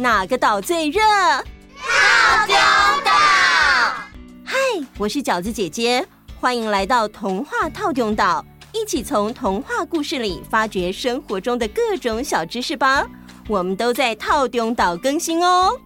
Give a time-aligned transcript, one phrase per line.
[0.00, 1.00] 哪个岛最热？
[1.00, 2.54] 套丁
[3.04, 3.10] 岛。
[4.44, 4.56] 嗨，
[4.96, 6.06] 我是饺子姐姐，
[6.40, 13.04] 欢迎来到童话套丁岛，一起从童话故事里发掘生活中的各种小知识吧。
[13.48, 15.76] 我们都在套丁岛更新哦。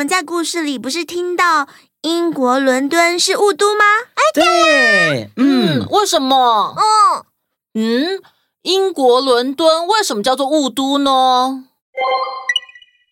[0.00, 1.68] 们在故事里不是听到
[2.00, 3.84] 英国伦敦是雾都吗？
[4.14, 6.74] 哎，对，嗯，为什么？
[6.74, 7.26] 嗯
[7.74, 8.22] 嗯，
[8.62, 11.66] 英国伦敦为什么叫做雾都呢？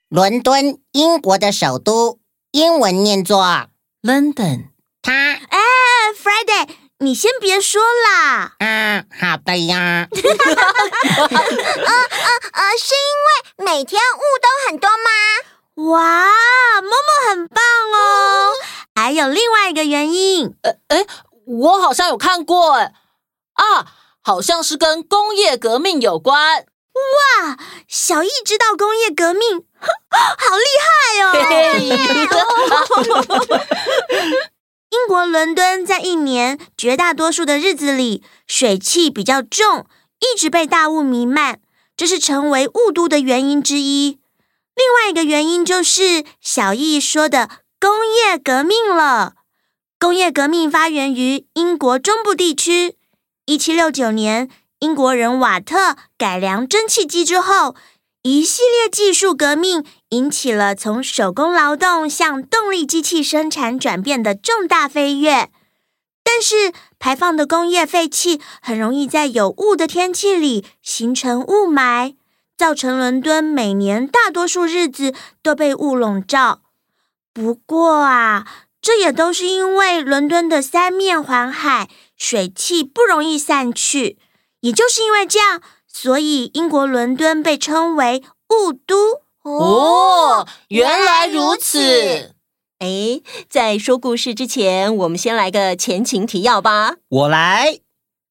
[0.08, 2.20] 伦敦，英国的首都，
[2.52, 3.44] 英文念作
[4.00, 4.68] London。
[5.02, 5.58] 它，哎
[6.16, 8.54] ，Friday，你先别说啦。
[8.60, 10.08] 啊，好的呀。
[10.08, 10.22] 呃
[11.20, 11.36] 呃
[12.54, 15.57] 呃，是因为每天雾都很多吗？
[15.78, 17.62] 哇，默默很棒
[17.94, 18.50] 哦！
[18.96, 21.06] 还有另外一个原因，呃，哎，
[21.46, 22.92] 我好像有看过，哎，
[23.54, 23.86] 啊，
[24.20, 26.66] 好像是跟工业革命有关。
[26.94, 29.64] 哇，小易知道工业革命，
[30.10, 31.30] 好厉害哦！
[34.90, 39.86] 英国伦敦在一年绝大多数的日子里，水汽比较重，
[40.18, 41.60] 一直被大雾弥漫，
[41.96, 44.18] 这是成为雾都的原因之一。
[44.78, 47.48] 另外一个原因就是小易说的
[47.80, 49.34] 工业革命了。
[49.98, 52.94] 工业革命发源于英国中部地区。
[53.46, 57.74] 一七六九年，英国人瓦特改良蒸汽机之后，
[58.22, 65.50] 一系列技术革命引起了从手工劳动向动力机器生产转变的重大飞跃。
[66.22, 72.14] 但是，排放的工业废气很容易在有雾的天气里形成雾霾。
[72.58, 75.14] 造成伦敦每年大多数日子
[75.44, 76.62] 都被雾笼罩。
[77.32, 78.48] 不过啊，
[78.82, 84.18] 这也都是因为伦敦的三面环海，水汽不容易散去。
[84.60, 89.22] 也就是因为这样，所以英国伦敦被称为雾都。
[89.42, 92.34] 哦，原来如此。
[92.80, 96.96] 哎，在说故事之前，我们先来个前情提要吧。
[97.08, 97.78] 我来。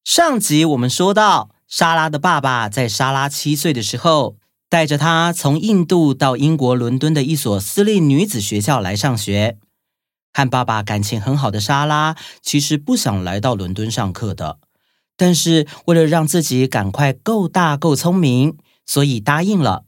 [0.04, 1.48] 上集我们说到。
[1.68, 4.36] 莎拉的爸爸在莎拉七岁的时候，
[4.70, 9.58] 带着她从印度到英国伦敦的一所私立女子学校来上学。
[10.32, 14.58] 和爸爸感情很好的莎拉，其实不想来到伦敦上课的，
[15.16, 19.84] 但是为了让自己赶快够大够聪明，所以答应了。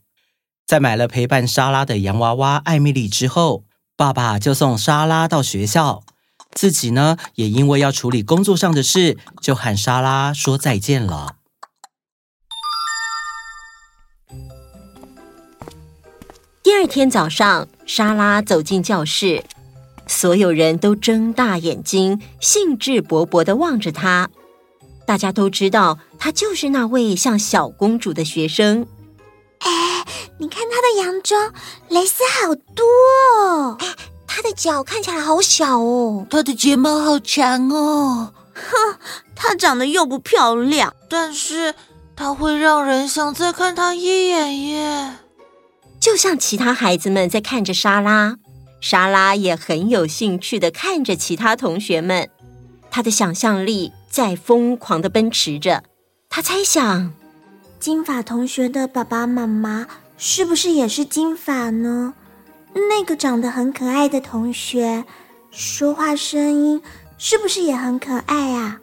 [0.67, 3.63] 在买了陪伴莎拉的洋娃娃艾米丽之后，
[3.95, 6.03] 爸爸就送莎拉到学校，
[6.51, 11.37] 自己呢，也因为要处理工作上的事，就和莎拉说再见了。
[16.63, 19.43] 第二天早上，莎拉走进教室，
[20.05, 24.29] 所有人都睁大眼睛，兴致勃勃地望着她。
[25.07, 28.85] 大家都知道，她就是那位像小公主的学生。
[29.59, 30.05] 哎，
[30.37, 31.51] 你看她的洋装，
[31.89, 32.85] 蕾丝好多
[33.43, 33.77] 哦！
[33.79, 33.87] 哎，
[34.27, 38.33] 她的脚看起来好小哦，她的睫毛好长哦。
[38.53, 38.99] 哼，
[39.35, 41.73] 她长得又不漂亮，但是
[42.15, 45.15] 她会让人想再看她一眼耶。
[46.01, 48.37] 就像其他孩子们在看着莎拉，
[48.81, 52.27] 莎拉也很有兴趣地看着其他同学们。
[52.89, 55.83] 她的想象力在疯狂地奔驰着。
[56.27, 57.13] 她猜想，
[57.79, 59.85] 金发同学的爸爸妈妈
[60.17, 62.15] 是不是也是金发呢？
[62.73, 65.05] 那个长得很可爱的同学，
[65.51, 66.81] 说话声音
[67.19, 68.81] 是不是也很可爱啊？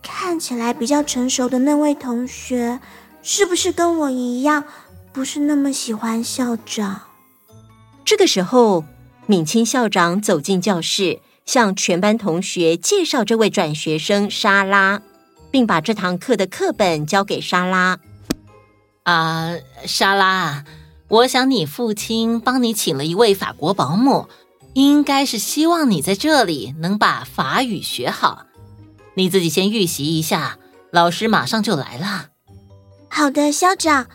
[0.00, 2.78] 看起来比较成熟的那位同学，
[3.20, 4.64] 是不是跟我一样？
[5.14, 7.02] 不是那么喜欢校长。
[8.04, 8.84] 这个时候，
[9.26, 15.00] 敏清校长走进教室，向全班同学介绍这位转学生莎拉，
[15.52, 18.00] 并把这堂课的课本交给莎拉。
[19.04, 20.64] 啊、呃，莎拉，
[21.06, 24.28] 我想你父亲帮你请了一位法国保姆，
[24.72, 28.46] 应该是希望你在这里能把法语学好。
[29.14, 30.58] 你自己先预习一下，
[30.90, 32.30] 老师马上就来了。
[33.08, 34.08] 好的，校长。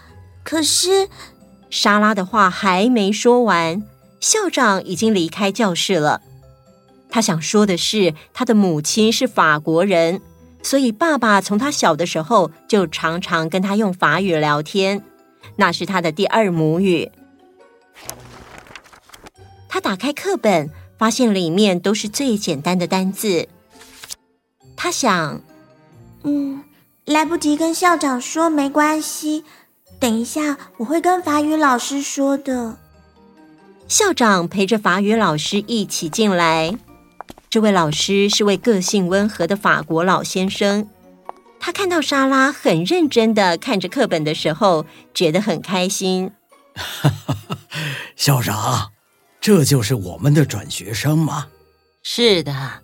[0.49, 1.09] 可是，
[1.69, 3.83] 莎拉的话还没说完，
[4.19, 6.23] 校长已经离开教室了。
[7.07, 10.21] 他想说的是，他的母亲是法国人，
[10.63, 15.03] 所以爸爸从他小的时候就常常跟他用法语聊天，
[15.57, 17.11] 那是他的第二母语。
[19.67, 23.47] 他打开课本，发现里面都是最简单的单字。
[24.75, 25.43] 他想，
[26.23, 26.63] 嗯，
[27.05, 29.43] 来不及跟校长说，没关系。
[29.99, 32.77] 等一下，我会跟法语老师说的。
[33.87, 36.77] 校长陪着法语老师一起进来。
[37.49, 40.87] 这位老师是位个性温和的法国老先生。
[41.59, 46.31] 他看到莎拉很认真的看着课本的时候，觉得很开心。
[48.15, 48.91] 校长，
[49.41, 51.47] 这就是我们的转学生吗？
[52.03, 52.81] 是的，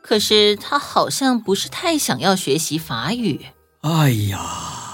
[0.00, 3.46] 可是他好像不是太想要学习法语。
[3.82, 4.85] 哎呀，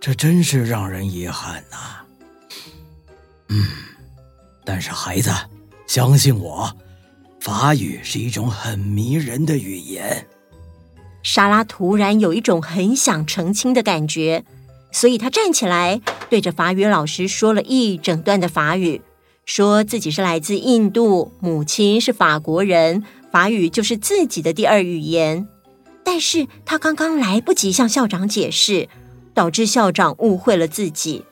[0.00, 1.76] 这真是让人遗憾呐、
[3.50, 3.66] 嗯，
[4.64, 5.30] 但是孩子，
[5.86, 6.74] 相信我，
[7.40, 10.26] 法语是一种很迷人的语言。
[11.22, 14.42] 莎拉突然有一种很想澄清的感觉，
[14.90, 16.00] 所以她站起来，
[16.30, 19.02] 对着法语老师说了一整段的法语，
[19.44, 25.46] 说自己是来自印度，母亲是法国人，法语就是自己的第二语言。
[26.02, 28.88] 但是她刚刚来不及向校长解释，
[29.34, 31.24] 导致校长误会了自己。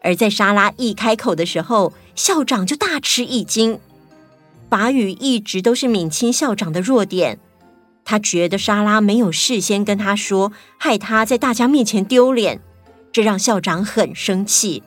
[0.00, 3.80] 而在莎拉一开口的时候，校长就大吃一惊。
[4.68, 7.38] 法语一直都是敏清校长的弱点。
[8.04, 12.60] 他觉得莎拉没有事先跟他说，害他在大家面前丢脸，
[13.10, 14.82] 这让校长很生气。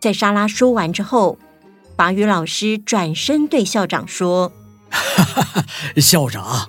[0.00, 1.38] 在莎拉说完之后，
[1.96, 4.52] 法语老师转身对校长说
[5.96, 6.68] ：“校长，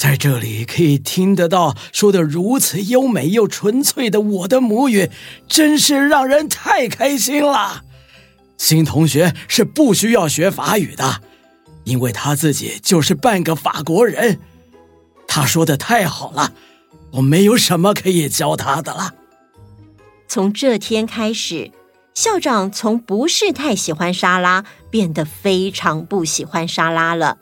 [0.00, 5.10] 在这里可以听得到说得如此优美又纯粹的我的母语，
[5.46, 7.84] 真是让人太开心了。
[8.56, 11.20] 新同学是不需要学法语的，
[11.84, 14.40] 因为他自己就是半个法国人。”
[15.28, 16.54] 他说的太好了，
[17.10, 19.12] 我没有什么可以教他的了。
[20.26, 21.72] 从这天开始，
[22.14, 27.36] 校长从不是太喜欢莎拉，变得非常不喜欢莎拉了。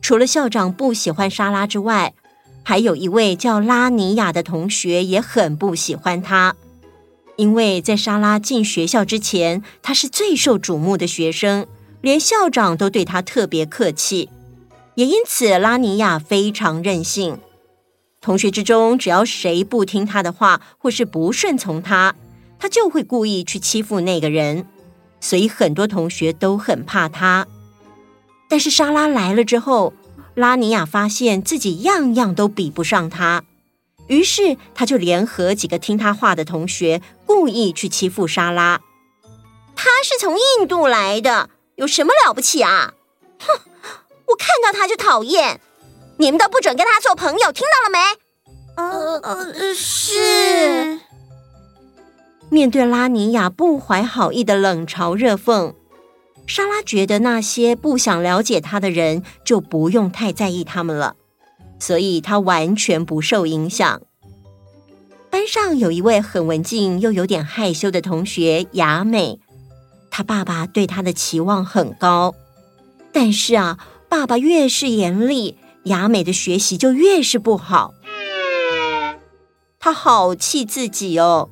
[0.00, 2.14] 除了校长不喜欢莎拉之外，
[2.62, 6.54] 还有一位叫拉尼亚的同学也很不喜欢她，
[7.36, 11.66] 因为在莎拉进学校之前，她是最受瞩目的学生，
[12.00, 14.30] 连校长都对她特别客气。
[14.94, 17.38] 也因此，拉尼亚非常任性。
[18.20, 22.16] 同学之中，只要谁不听他的话，或是不顺从他，
[22.58, 24.66] 他就会故意去欺负那个人。
[25.20, 27.46] 所以，很多同学都很怕他。
[28.48, 29.92] 但是，莎拉来了之后，
[30.34, 33.44] 拉尼亚发现自己样样都比不上她，
[34.06, 38.80] 于是他就联合几个听他话的同学，故意去欺负莎拉。
[39.76, 42.94] 他是从印度来的，有什么了不起啊？
[43.38, 43.60] 哼！
[44.28, 45.60] 我看到他就讨厌，
[46.16, 47.98] 你们都不准跟他做朋友，听到了没？
[48.76, 51.00] 呃呃，是。
[52.50, 55.74] 面对拉尼亚不怀好意的冷嘲热讽，
[56.48, 61.14] 莎拉觉得那些不想了解他的人就不用太在意他们了，
[61.78, 64.02] 所以她完全不受影响。
[65.30, 69.38] 班上有一位很文静又有点害羞的同学雅美，
[70.10, 72.34] 她爸爸对她的期望很高，
[73.12, 73.78] 但是啊。
[74.10, 77.92] 爸爸越是严厉，雅美的学习就越是不好。
[79.78, 81.50] 他好气自己哦。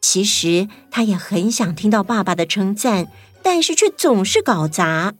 [0.00, 3.08] 其实他也很想听到爸爸的称赞，
[3.44, 5.12] 但是却总是搞砸。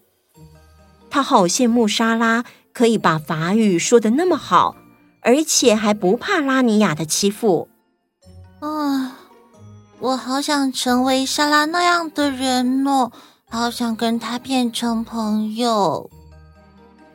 [1.10, 2.42] 他好羡慕莎拉
[2.72, 4.74] 可以把法语说得那么好，
[5.20, 7.68] 而且还不怕拉尼亚的欺负。
[8.58, 9.18] 啊，
[10.00, 13.12] 我好想成为莎拉那样的人哦，
[13.48, 16.10] 好想跟她变成朋友。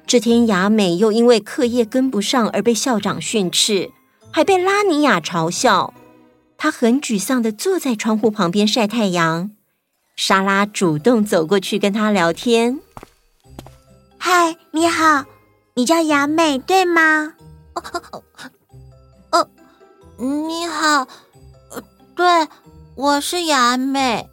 [0.07, 3.91] 这天，雅美又因为课业跟不上而被校长训斥，
[4.31, 5.93] 还被拉尼亚嘲笑。
[6.57, 9.51] 她很沮丧地坐在窗户旁边晒太阳。
[10.21, 12.81] 莎拉主动走过去跟他聊天
[14.19, 15.23] ：“嗨，你好，
[15.75, 17.35] 你叫雅美对吗
[17.73, 18.21] ？”“哦，
[19.31, 19.49] 哦，
[20.17, 21.07] 你好，
[22.17, 22.49] 对，
[22.95, 24.29] 我是雅美。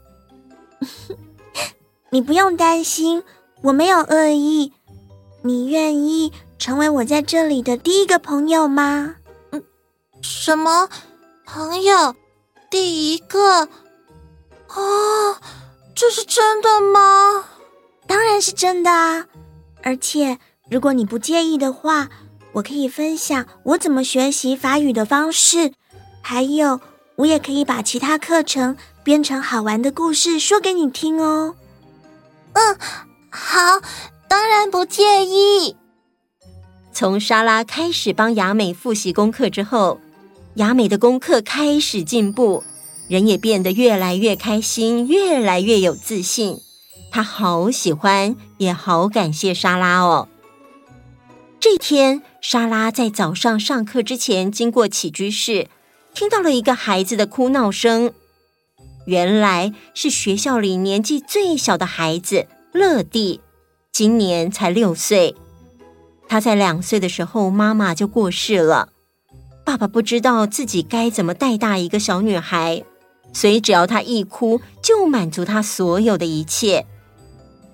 [2.10, 3.22] ”“你不用担心，
[3.62, 4.72] 我没有恶意。”
[5.42, 9.14] 你愿意成为我在这里的第一个朋友吗？
[9.52, 9.62] 嗯，
[10.20, 10.88] 什么
[11.44, 12.16] 朋友？
[12.68, 13.68] 第一个？
[14.74, 15.36] 哦，
[15.96, 17.46] 这是真的吗？
[18.06, 19.26] 当然是真的啊！
[19.82, 20.38] 而且，
[20.70, 22.10] 如果你不介意的话，
[22.52, 25.72] 我可以分享我怎么学习法语的方式，
[26.20, 26.80] 还有，
[27.16, 31.56] 我也可以把其他课程编成好玩的故事说给你听哦。
[32.52, 32.76] 嗯，
[33.30, 33.80] 好。
[34.28, 35.76] 当然不介意。
[36.92, 39.98] 从莎拉开始帮雅美复习功课之后，
[40.56, 42.62] 雅美的功课开始进步，
[43.08, 46.58] 人也变得越来越开心，越来越有自信。
[47.10, 50.28] 她好喜欢，也好感谢莎拉哦。
[51.60, 55.68] 这天，莎拉在早上上课之前经过起居室，
[56.14, 58.12] 听到了一个孩子的哭闹声。
[59.06, 63.40] 原来是学校里年纪最小的孩子乐蒂。
[63.92, 65.34] 今年才六岁。
[66.28, 68.90] 他在两岁的时候，妈妈就过世了。
[69.64, 72.84] 爸爸不知道自己该怎么带大一个小女孩，
[73.36, 76.86] 所以只要她一哭，就满足她所有的一切。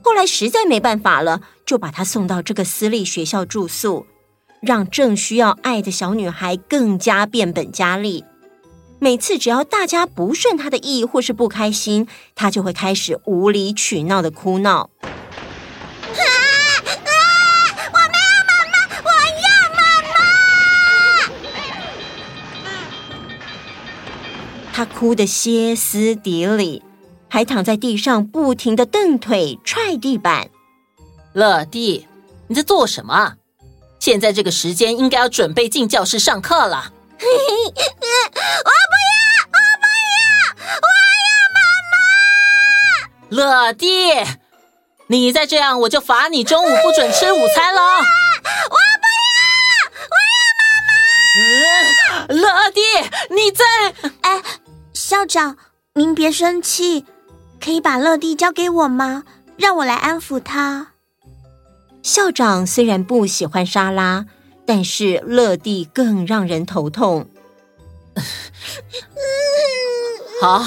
[0.02, 4.04] 后来实在没办法了，就把她送到这个私立学校住宿，
[4.61, 8.25] 让正需要爱的小女孩更加变本加厉。
[8.99, 14.90] 每次只要大家不顺她的意或是不开心，她就会开始无理取闹的哭闹。
[24.73, 26.83] 他哭得歇斯底里，
[27.29, 30.49] 还躺在地上不停的蹬腿踹地板。
[31.35, 32.09] 乐蒂，
[32.49, 33.35] 你在做什么？
[34.00, 36.93] 现在这个时间应该要准备进教室上课了。
[37.23, 38.17] 我不要，
[39.47, 40.88] 我不要，我
[41.29, 41.61] 要妈
[41.93, 43.67] 妈。
[43.69, 43.87] 乐蒂，
[45.07, 47.81] 你再这样，我就罚你中午不准吃午餐了。
[47.81, 52.26] 我不要，我要妈妈。
[52.29, 52.81] 嗯，乐蒂，
[53.31, 53.64] 你在？
[54.23, 54.42] 哎。
[55.12, 55.59] 校长，
[55.92, 57.04] 您别生气，
[57.62, 59.25] 可以把乐蒂交给我吗？
[59.59, 60.92] 让我来安抚他。
[62.02, 64.25] 校长虽然不喜欢莎拉，
[64.64, 67.28] 但是乐蒂更让人头痛。
[70.40, 70.64] 好，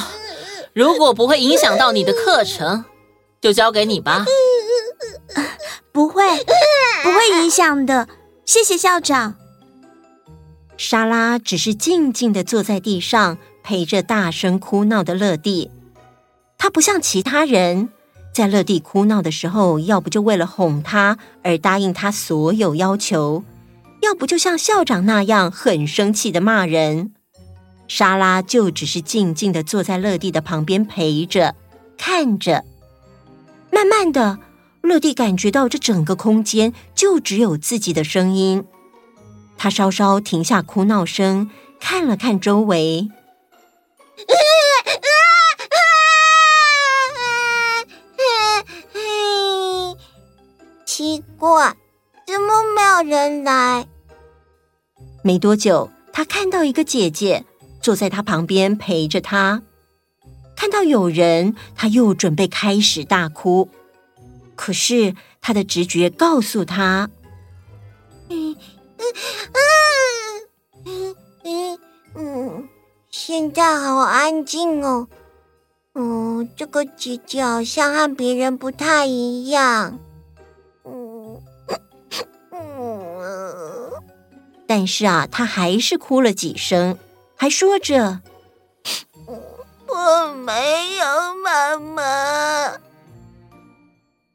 [0.73, 2.85] 如果不会影响到你的课程，
[3.41, 4.25] 就交给你吧。
[5.91, 6.23] 不会，
[7.03, 8.07] 不会影响的。
[8.45, 9.33] 谢谢校长。
[10.77, 13.39] 莎拉只是静静的坐在地上。
[13.65, 15.71] 陪着大声哭闹的乐蒂，
[16.55, 17.89] 他不像其他人，
[18.31, 23.43] 在乐蒂哭闹的时候，要不就为了哄他而答应他所有要求，
[24.03, 27.11] 要不就像校长那样很生气的骂人。
[27.87, 31.55] 莎拉就只是静静的坐在乐蒂的旁边陪着，
[31.97, 32.63] 看着。
[33.71, 34.37] 慢慢的，
[34.81, 38.63] 乐蒂感觉到这整个空间就只有自己的声音。
[39.57, 43.09] 他稍稍停下哭闹声，看了看周围。
[50.85, 51.75] 奇怪，
[52.25, 53.85] 怎么没有人来？
[55.23, 57.43] 没多久，他看到一个姐姐
[57.81, 59.63] 坐在他旁边陪着他。
[60.55, 63.69] 看到有人，他又准备开始大哭。
[64.55, 67.09] 可是他的直觉告诉他
[68.29, 68.55] ：“嗯
[68.97, 69.03] 嗯
[70.85, 71.79] 嗯嗯
[72.15, 72.69] 嗯。”
[73.17, 75.07] 现在好安静哦，
[75.93, 79.97] 嗯，这个姐姐好像和别人不太一样，
[80.83, 81.41] 嗯
[82.51, 83.91] 嗯，
[84.67, 86.97] 但是啊，她还是哭了几声，
[87.37, 88.19] 还说着
[89.87, 91.05] ：“我没有
[91.41, 92.73] 妈妈。”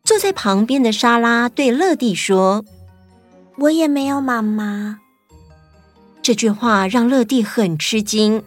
[0.02, 2.64] 坐在旁边的莎拉对乐蒂说
[3.58, 5.00] ：“我也没有妈妈。”
[6.22, 8.42] 这句话让乐蒂很吃惊。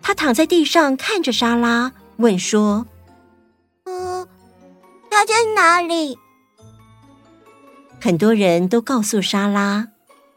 [0.00, 2.86] 他躺在地上看着莎拉，问说
[3.84, 4.26] ：“嗯，
[5.10, 6.18] 他在哪里？”
[8.00, 9.88] 很多人都告诉莎拉，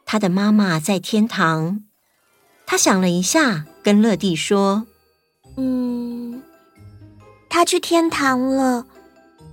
[0.05, 1.83] 他的妈妈在天堂。
[2.65, 4.85] 他想了一下，跟乐蒂说
[5.57, 6.41] ：“嗯，
[7.49, 8.85] 他去天堂了，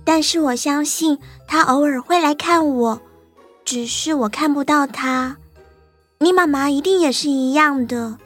[0.03, 3.01] 但是我相信他偶尔会来看我，
[3.63, 5.37] 只是我看不到他。
[6.19, 8.17] 你妈妈一定也是一样的。”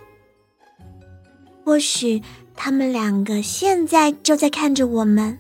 [1.64, 2.22] 或许
[2.56, 5.40] 他们两个现在就在看着我们，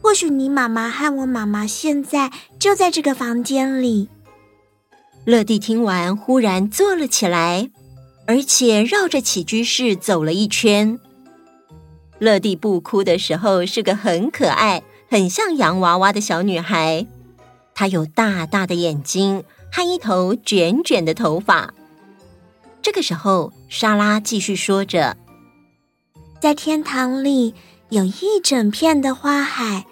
[0.00, 4.08] 或许你妈妈和我妈妈现在就在这个房间里。
[5.24, 7.70] 乐蒂听完，忽然坐了起来，
[8.26, 10.98] 而且绕着起居室走了一圈。
[12.18, 17.06] 乐蒂不哭的时候是个很可爱、很像洋娃娃的小女孩，
[17.74, 21.74] 她有大大的眼睛和一头卷卷的头发。
[22.80, 25.16] 这个时候，莎拉继续说着。
[26.44, 27.54] 在天堂里
[27.88, 29.86] 有一整片的花海，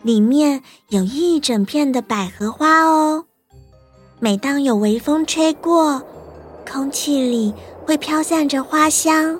[0.00, 3.26] 里面有一整片的百合花哦。
[4.18, 6.02] 每当有微风吹过，
[6.66, 7.52] 空气里
[7.84, 9.38] 会飘散着花香。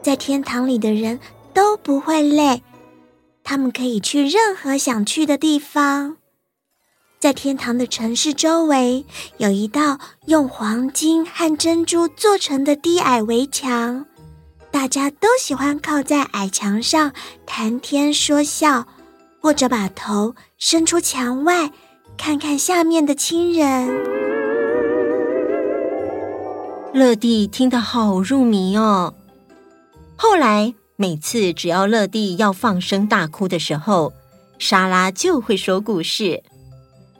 [0.00, 1.20] 在天堂里的人
[1.52, 2.62] 都不会累，
[3.44, 6.16] 他们可以去任何想去的地方。
[7.20, 9.04] 在天堂的城市周围
[9.36, 14.06] 有一道用黄金和珍珠做成的低矮围墙。
[14.72, 17.12] 大家都喜欢靠在矮墙上
[17.44, 18.86] 谈天说笑，
[19.38, 21.70] 或者把头伸出墙外，
[22.16, 23.88] 看看下面的亲人。
[26.94, 29.12] 乐蒂听得好入迷哦。
[30.16, 34.14] 后来每次只要乐蒂要放声大哭的时候，
[34.58, 36.42] 莎拉就会说故事。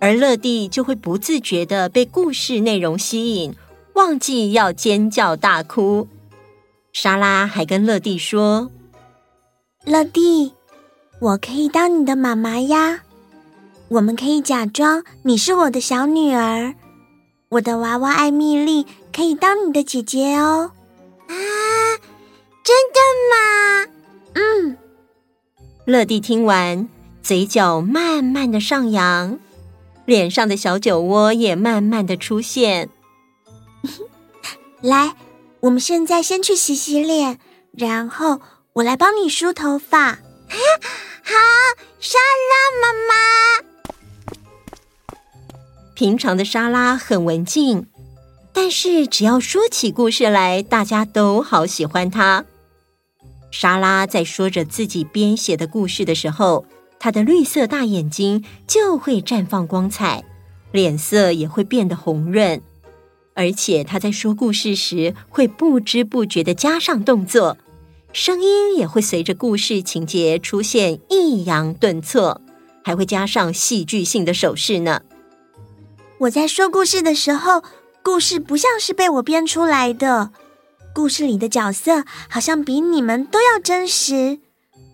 [0.01, 3.55] 而乐蒂就会不自觉地被故事内容吸引，
[3.93, 6.09] 忘记要尖叫大哭。
[6.93, 8.71] 莎拉还跟乐蒂说
[9.85, 10.53] ：“乐蒂，
[11.21, 13.01] 我可以当你的妈妈呀，
[13.89, 16.75] 我们可以假装你是我的小女儿。
[17.49, 20.73] 我的娃娃艾米丽可以当你的姐姐哦。”
[21.29, 21.35] 啊，
[22.63, 23.01] 真的
[23.33, 23.93] 吗？
[24.35, 24.77] 嗯。
[25.87, 26.89] 乐蒂听完，
[27.23, 29.39] 嘴角慢慢的上扬，
[30.05, 32.91] 脸上的小酒窝也慢慢的出现。
[34.83, 35.17] 来，
[35.63, 37.39] 我们现在先去洗洗脸，
[37.71, 38.41] 然后
[38.73, 40.01] 我来帮你梳头发。
[40.11, 40.19] 啊，
[41.23, 41.35] 好，
[42.01, 42.19] 莎
[42.51, 43.15] 拉妈妈。
[45.95, 47.87] 平常的莎拉很文静，
[48.53, 52.45] 但是只要说起故事来，大家都好喜欢她。
[53.53, 56.67] 莎拉在说着自己编写的故事的时候，
[56.99, 60.25] 她的绿色大眼睛就会绽放光彩，
[60.73, 62.61] 脸色也会变得红润，
[63.35, 67.57] 而且他在说故事时会不知不觉的加上动作，
[68.13, 72.41] 声音也会随着故事情节出现抑扬顿挫，
[72.85, 75.03] 还会加上戏剧性的手势呢。
[76.19, 77.63] 我在说故事的时候，
[78.03, 80.31] 故事不像是被我编出来的。
[80.95, 84.41] 故事里的角色好像比你们都要真实，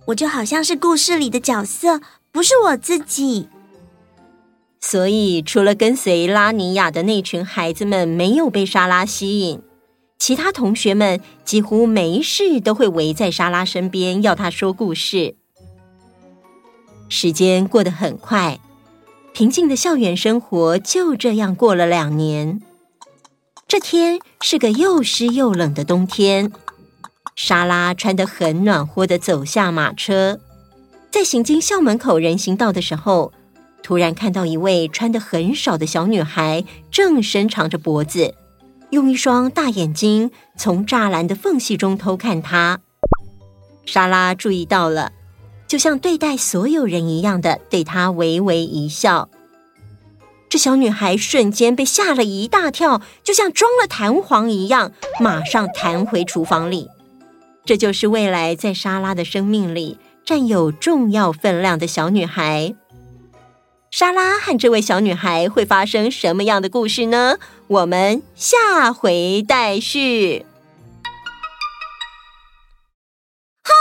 [0.07, 3.49] 我就好像是故事里的角色，不是我自己。
[4.81, 9.61] 所以，除了跟随拉尼亚的那群孩子们没有被莎拉吸引，
[10.19, 15.35] 其他同学们几乎没事都会围在莎拉身边，要她说故事。
[17.09, 18.61] 时间过得很快，
[19.33, 22.63] 平静的校园生活就这样过了两年。
[23.67, 26.53] 这天是个又湿又冷的冬天，
[27.35, 30.39] 莎拉穿得很暖和的走下马车，
[31.11, 33.33] 在行经校门口人行道的时候，
[33.89, 38.35] 突然看到一位穿的很少的小女孩正伸长着脖子，
[38.91, 42.81] 用一双大眼睛从栅栏的缝隙中偷看她。
[43.87, 45.13] 莎拉注意到了，
[45.67, 49.31] 就像对待所有人一样的对她微微一笑。
[50.51, 56.89] 这小女孩瞬间被吓了一大跳，就像装了弹簧一样，马上弹回厨房里。
[57.65, 62.75] 这就是未来在莎拉的生命里占有重要分量的小女孩。
[63.91, 67.39] 莎拉和这位小女孩会发生什么样的故事呢？
[67.67, 70.45] 我们下回待续。
[73.65, 73.73] 哈，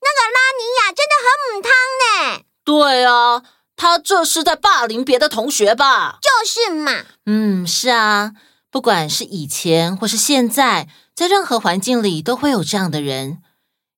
[0.00, 1.70] 那个拉尼亚真的很母汤
[2.02, 2.42] 呢。
[2.64, 3.42] 对啊。
[3.78, 6.18] 他这是在霸凌别的同学吧？
[6.22, 7.04] 就是嘛。
[7.26, 8.32] 嗯，是啊，
[8.70, 13.32] 不管是以前或是现在，在任何环境里都会有这样的人。《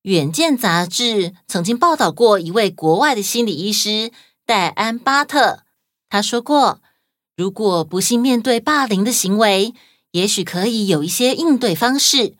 [0.02, 4.10] 远见》杂志曾经报道过一位国外的心理医师
[4.48, 5.64] 戴安·巴特，
[6.08, 6.80] 他说过，
[7.36, 9.74] 如果不幸面对霸凌的行为，
[10.12, 12.34] 也许可以有一些应对方式，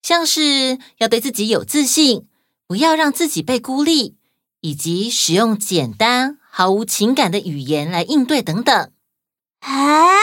[0.00, 2.26] 像是要对自己有自信，
[2.66, 4.16] 不要让自己被孤立，
[4.62, 6.38] 以及使用简单。
[6.48, 8.90] 毫无情感的语言来应对等等。
[9.60, 10.16] 哎，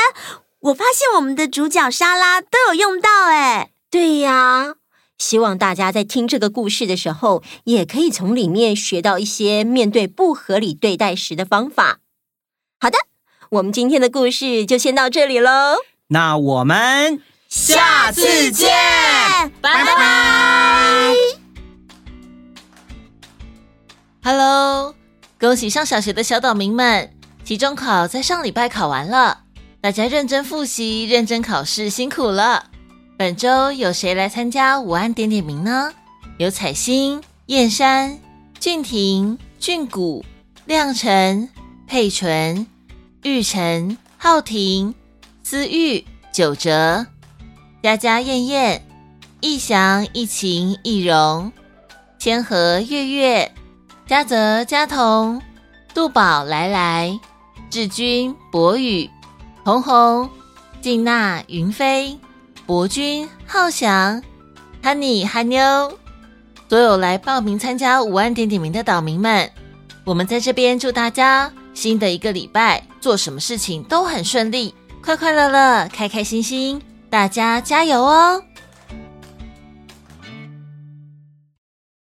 [0.62, 3.70] 我发现我们的主角莎拉都有用到哎。
[3.92, 4.74] 对呀，
[5.22, 12.00] 希望大家在听这个故事的时候，也可以从里面学到一些面对不合理对待时的方法。
[12.80, 12.98] 好的，
[13.52, 15.76] 我们今天的故事就先到这里喽。
[16.08, 18.68] 那我们下次见，
[19.62, 21.14] 拜拜。
[24.24, 24.96] Hello。
[25.40, 29.42] 恭喜上小学的小岛民们，期中考在上礼拜考完了，
[29.82, 32.71] 大家认真复习、认真考试，辛苦了。
[33.22, 35.94] 本周有谁来参加午安点点名呢？
[36.40, 38.20] 有彩星、燕山、
[38.60, 40.26] 俊廷、俊谷、
[40.66, 41.48] 亮辰、
[41.86, 42.66] 佩纯、
[43.22, 44.96] 玉成、浩庭、
[45.44, 46.04] 思玉、
[46.34, 47.06] 九哲、
[47.84, 48.88] 佳佳、燕燕、
[49.40, 51.52] 逸翔、逸晴、逸荣、
[52.18, 53.52] 千和、月月。
[54.08, 55.40] 嘉泽、嘉彤、
[55.94, 57.20] 杜宝、来来、
[57.70, 59.08] 志军、博宇、
[59.64, 60.28] 红红、
[60.82, 62.18] 静娜、云飞、
[62.65, 64.21] 博君、浩翔、
[64.84, 65.91] Honey、哈妞，
[66.69, 69.50] 所有来报名参加五万点点名的岛民们，
[70.06, 78.41] 我们在这边祝大家新的一个礼拜做什么事情都很顺利，快快乐乐，开开心心，大家加油哦！